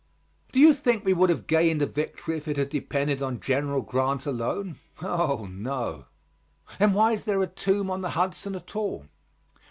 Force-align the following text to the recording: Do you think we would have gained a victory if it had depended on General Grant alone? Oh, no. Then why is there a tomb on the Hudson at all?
Do 0.51 0.59
you 0.59 0.73
think 0.73 1.05
we 1.05 1.13
would 1.13 1.29
have 1.29 1.45
gained 1.45 1.83
a 1.83 1.85
victory 1.85 2.35
if 2.35 2.47
it 2.47 2.57
had 2.57 2.69
depended 2.69 3.21
on 3.21 3.39
General 3.39 3.81
Grant 3.83 4.25
alone? 4.25 4.79
Oh, 4.99 5.45
no. 5.47 6.05
Then 6.79 6.93
why 6.93 7.11
is 7.11 7.25
there 7.25 7.43
a 7.43 7.45
tomb 7.45 7.91
on 7.91 8.01
the 8.01 8.09
Hudson 8.09 8.55
at 8.55 8.75
all? 8.75 9.05